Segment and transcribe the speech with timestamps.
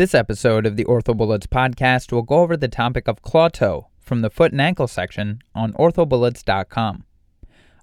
[0.00, 4.22] This episode of the OrthoBullets podcast will go over the topic of claw toe from
[4.22, 7.04] the foot and ankle section on orthobullets.com.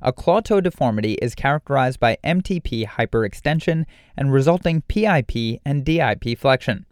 [0.01, 3.85] A claw toe deformity is characterized by MTP hyperextension
[4.17, 6.87] and resulting PIP and DIP flexion.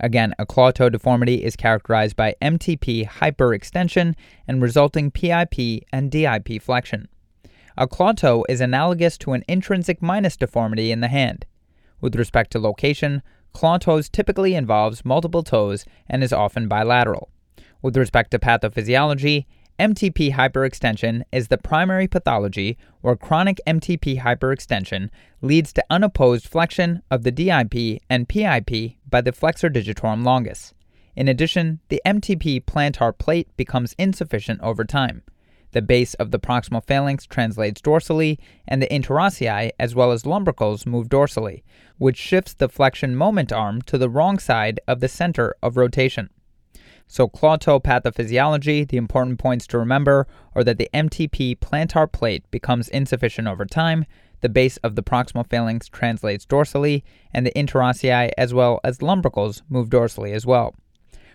[0.00, 4.16] Again, a claw toe deformity is characterized by MTP hyperextension
[4.48, 7.06] and resulting PIP and DIP flexion.
[7.78, 11.46] A claw toe is analogous to an intrinsic minus deformity in the hand.
[12.00, 13.22] With respect to location,
[13.56, 17.30] claw toes typically involves multiple toes and is often bilateral.
[17.80, 19.46] With respect to pathophysiology,
[19.80, 25.08] MTP hyperextension is the primary pathology where chronic MTP hyperextension
[25.40, 30.74] leads to unopposed flexion of the DIP and PIP by the flexor digitorum longus.
[31.14, 35.22] In addition, the MTP plantar plate becomes insufficient over time.
[35.76, 40.86] The base of the proximal phalanx translates dorsally, and the interossei as well as lumbricals
[40.86, 41.64] move dorsally,
[41.98, 46.30] which shifts the flexion moment arm to the wrong side of the center of rotation.
[47.06, 52.50] So, claw toe pathophysiology, the important points to remember are that the MTP plantar plate
[52.50, 54.06] becomes insufficient over time,
[54.40, 57.02] the base of the proximal phalanx translates dorsally,
[57.34, 60.74] and the interossei as well as lumbricals move dorsally as well.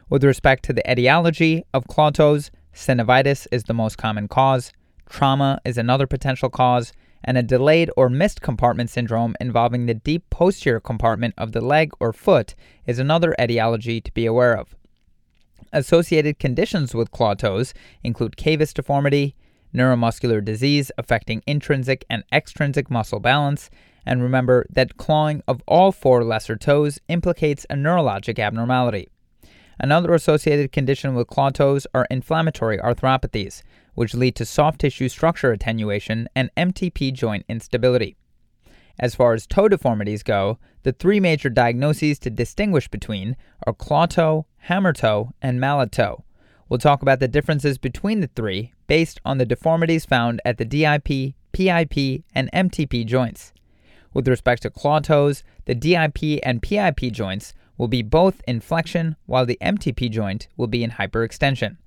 [0.09, 4.71] With respect to the etiology of claw toes, synovitis is the most common cause,
[5.09, 10.29] trauma is another potential cause, and a delayed or missed compartment syndrome involving the deep
[10.29, 12.55] posterior compartment of the leg or foot
[12.87, 14.75] is another etiology to be aware of.
[15.73, 19.35] Associated conditions with claw toes include cavus deformity,
[19.73, 23.69] neuromuscular disease affecting intrinsic and extrinsic muscle balance,
[24.05, 29.10] and remember that clawing of all four lesser toes implicates a neurologic abnormality.
[29.83, 33.63] Another associated condition with claw toes are inflammatory arthropathies,
[33.95, 38.15] which lead to soft tissue structure attenuation and MTP joint instability.
[38.99, 44.05] As far as toe deformities go, the three major diagnoses to distinguish between are claw
[44.05, 46.25] toe, hammer toe, and mallet toe.
[46.69, 50.65] We'll talk about the differences between the three based on the deformities found at the
[50.65, 53.51] DIP, PIP, and MTP joints.
[54.13, 59.15] With respect to claw toes, the DIP and PIP joints will be both in flexion
[59.25, 61.77] while the MTP joint will be in hyperextension.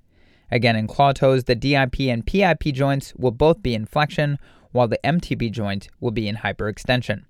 [0.51, 4.37] Again, in claw toes, the DIP and PIP joints will both be in flexion
[4.73, 7.23] while the MTP joint will be in hyperextension.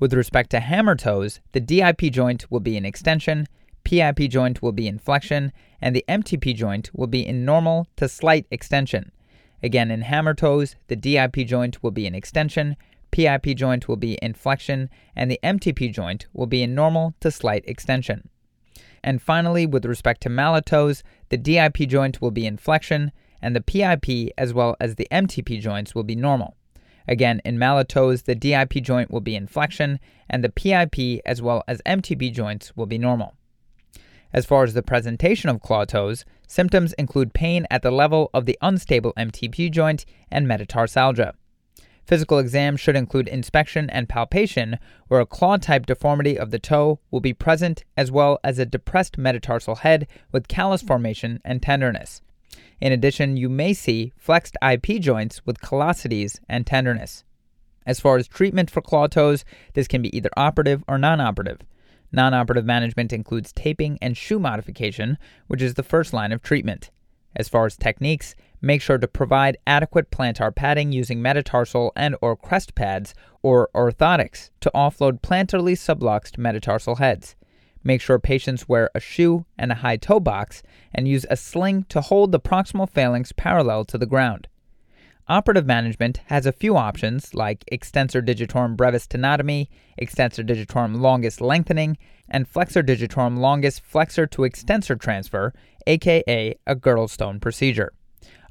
[0.00, 3.46] With respect to hammer toes, the DIP joint will be in extension,
[3.84, 8.08] PIP joint will be in flexion, and the MTP joint will be in normal to
[8.08, 9.12] slight extension.
[9.62, 12.74] Again, in hammer toes, the DIP joint will be in extension,
[13.12, 17.30] PIP joint will be in flexion, and the MTP joint will be in normal to
[17.30, 18.28] slight extension.
[19.04, 23.60] And finally, with respect to mallet the DIP joint will be in flexion, and the
[23.60, 26.56] PIP as well as the MTP joints will be normal.
[27.08, 29.98] Again, in mallet the DIP joint will be in flexion,
[30.30, 33.34] and the PIP as well as MTP joints will be normal.
[34.32, 38.46] As far as the presentation of claw toes, symptoms include pain at the level of
[38.46, 41.34] the unstable MTP joint and metatarsalgia.
[42.04, 46.98] Physical exam should include inspection and palpation, where a claw type deformity of the toe
[47.10, 52.20] will be present, as well as a depressed metatarsal head with callus formation and tenderness.
[52.80, 57.24] In addition, you may see flexed IP joints with callosities and tenderness.
[57.86, 61.60] As far as treatment for claw toes, this can be either operative or non operative.
[62.10, 66.90] Non operative management includes taping and shoe modification, which is the first line of treatment.
[67.34, 72.36] As far as techniques, make sure to provide adequate plantar padding using metatarsal and or
[72.36, 77.36] crest pads or orthotics to offload plantarly subluxed metatarsal heads.
[77.84, 80.62] Make sure patients wear a shoe and a high toe box
[80.94, 84.46] and use a sling to hold the proximal phalanx parallel to the ground.
[85.28, 91.96] Operative management has a few options like extensor digitorum brevis tenotomy, extensor digitorum longus lengthening,
[92.28, 95.52] and flexor digitorum longus flexor to extensor transfer,
[95.86, 97.92] aka a Girdlestone procedure.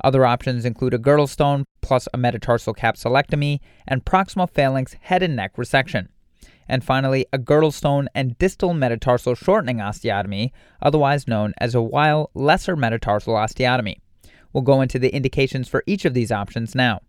[0.04, 5.56] Other options include a Girdlestone plus a metatarsal capsulectomy and proximal phalanx head and neck
[5.56, 6.08] resection
[6.72, 10.52] and finally, a girdlestone and distal metatarsal shortening osteotomy,
[10.82, 13.98] otherwise known as a Weil lesser metatarsal osteotomy.
[14.54, 17.02] We'll go into the indications for each of these options now.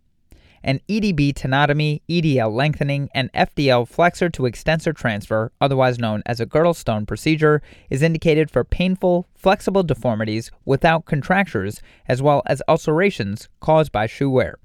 [0.63, 6.45] An EDB tenotomy, EDL lengthening, and FDL flexor to extensor transfer, otherwise known as a
[6.45, 13.91] Girdlestone procedure, is indicated for painful, flexible deformities without contractures, as well as ulcerations caused
[13.91, 14.57] by shoe wear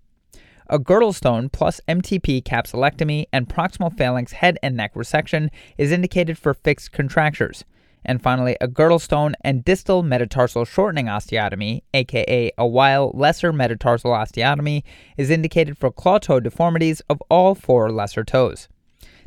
[0.68, 5.48] a Girdlestone plus MTP capsulectomy and proximal phalanx head and neck resection
[5.78, 7.64] is indicated for fixed contractures.
[8.08, 14.82] And finally, a Girdlestone and distal metatarsal shortening osteotomy, aka a Weil lesser metatarsal osteotomy,
[15.18, 18.66] is indicated for claw toe deformities of all four lesser toes.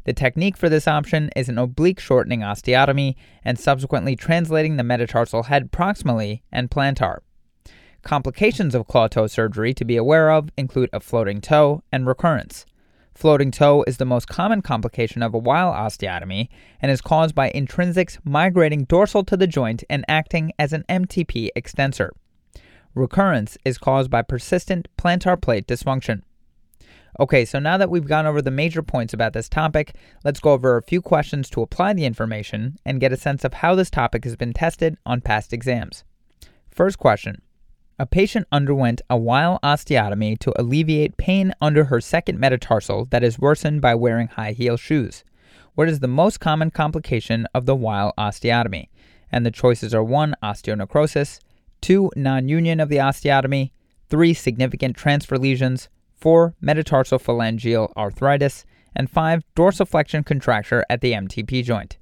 [0.06, 3.14] The technique for this option is an oblique shortening osteotomy
[3.46, 7.20] and subsequently translating the metatarsal head proximally and plantar.
[8.02, 12.66] Complications of claw toe surgery to be aware of include a floating toe and recurrence.
[13.14, 16.50] Floating toe is the most common complication of a Weil osteotomy
[16.82, 21.50] and is caused by intrinsics migrating dorsal to the joint and acting as an MTP
[21.56, 22.14] extensor.
[22.96, 26.24] Recurrence is caused by persistent plantar plate dysfunction.
[27.20, 30.54] Okay, so now that we've gone over the major points about this topic, let's go
[30.54, 33.90] over a few questions to apply the information and get a sense of how this
[33.90, 36.04] topic has been tested on past exams.
[36.70, 37.42] First question
[38.02, 43.38] A patient underwent a Weil osteotomy to alleviate pain under her second metatarsal that is
[43.38, 45.24] worsened by wearing high heel shoes.
[45.76, 48.90] What is the most common complication of the Weil osteotomy?
[49.32, 50.34] And the choices are 1.
[50.42, 51.42] Osteonecrosis,
[51.82, 52.14] 2.
[52.16, 53.70] Non union of the osteotomy,
[54.10, 54.34] 3.
[54.34, 56.56] Significant transfer lesions, 4.
[56.60, 58.66] Metatarsal phalangeal arthritis,
[58.96, 59.44] and 5.
[59.56, 62.00] Dorsiflexion contracture at the MTP joint.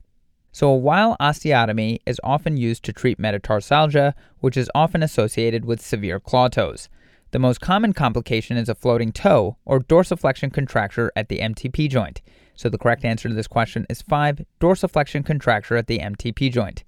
[0.59, 6.19] So, Weil osteotomy is often used to treat metatarsalgia, which is often associated with severe
[6.19, 6.89] claw toes.
[7.31, 12.21] The most common complication is a floating toe or dorsiflexion contracture at the MTP joint.
[12.56, 14.41] So, the correct answer to this question is 5.
[14.59, 16.83] Dorsiflexion contracture at the MTP joint.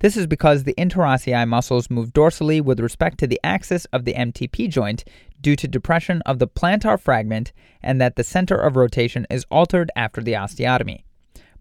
[0.00, 4.14] This is because the interossei muscles move dorsally with respect to the axis of the
[4.14, 5.04] MTP joint
[5.40, 7.52] due to depression of the plantar fragment
[7.84, 11.04] and that the center of rotation is altered after the osteotomy.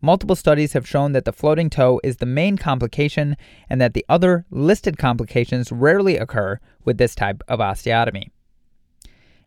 [0.04, 3.38] Multiple studies have shown that the floating toe is the main complication
[3.70, 8.32] and that the other listed complications rarely occur with this type of osteotomy.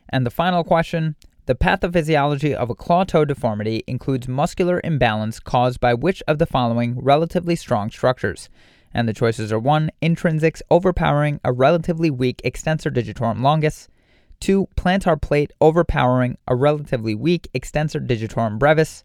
[0.09, 1.17] And the final question
[1.47, 6.47] the pathophysiology of a claw toe deformity includes muscular imbalance caused by which of the
[6.47, 8.49] following relatively strong structures?
[8.95, 9.91] And the choices are 1.
[10.01, 13.89] Intrinsics overpowering a relatively weak extensor digitorum longus,
[14.41, 14.69] 2.
[14.77, 19.03] Plantar plate overpowering a relatively weak extensor digitorum brevis,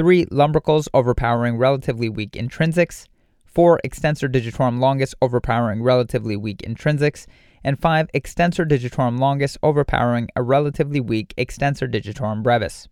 [0.00, 0.24] 3.
[0.32, 3.06] Lumbricals overpowering relatively weak intrinsics,
[3.44, 3.78] 4.
[3.84, 7.26] Extensor digitorum longus overpowering relatively weak intrinsics,
[7.62, 8.08] and 5.
[8.14, 12.88] Extensor digitorum longus overpowering a relatively weak extensor digitorum brevis.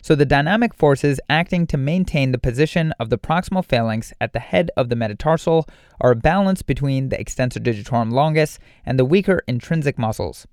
[0.00, 4.40] So the dynamic forces acting to maintain the position of the proximal phalanx at the
[4.40, 5.68] head of the metatarsal
[6.00, 10.46] are a balance between the extensor digitorum longus and the weaker intrinsic muscles.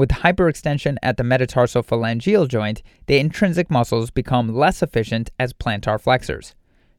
[0.00, 6.00] With hyperextension at the metatarsal phalangeal joint, the intrinsic muscles become less efficient as plantar
[6.00, 6.54] flexors.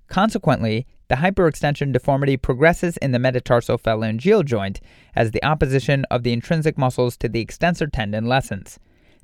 [0.08, 4.82] Consequently, the hyperextension deformity progresses in the metatarsal phalangeal joint
[5.16, 8.78] as the opposition of the intrinsic muscles to the extensor tendon lessens.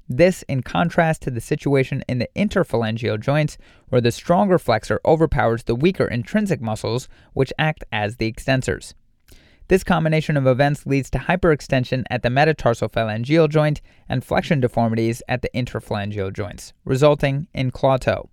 [0.10, 3.60] This in contrast to the situation in the interphalangeal joints,
[3.90, 8.96] where the stronger flexor overpowers the weaker intrinsic muscles, which act as the extensors.
[9.70, 15.22] This combination of events leads to hyperextension at the metatarsal phalangeal joint and flexion deformities
[15.28, 18.30] at the interphalangeal joints, resulting in claw toe.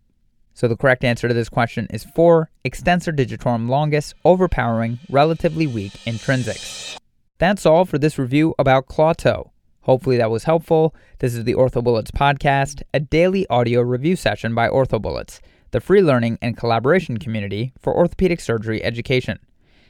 [0.53, 2.51] So the correct answer to this question is 4.
[2.63, 6.97] Extensor digitorum longus overpowering relatively weak intrinsics.
[7.39, 9.51] That's all for this review about claw toe.
[9.81, 10.95] Hopefully that was helpful.
[11.19, 15.41] This is the OrthoBullets podcast, a daily audio review session by OrthoBullets,
[15.73, 19.41] the free learning and collaboration community for orthopedic surgery education.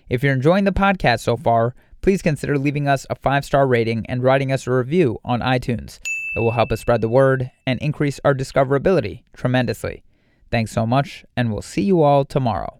[0.08, 4.04] If you're enjoying the podcast so far, please consider leaving us a five star rating
[4.06, 5.98] and writing us a review on iTunes.
[6.36, 10.02] It will help us spread the word and increase our discoverability tremendously.
[10.50, 12.78] Thanks so much, and we'll see you all tomorrow.